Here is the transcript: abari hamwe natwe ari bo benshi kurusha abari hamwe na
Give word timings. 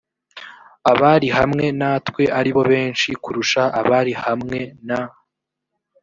abari 0.91 1.27
hamwe 1.37 1.65
natwe 1.79 2.23
ari 2.39 2.51
bo 2.55 2.63
benshi 2.71 3.09
kurusha 3.23 3.61
abari 3.79 4.13
hamwe 4.23 4.59
na 4.87 5.01